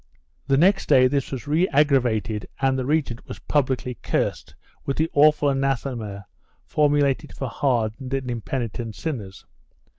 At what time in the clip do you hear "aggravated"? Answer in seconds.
1.69-2.47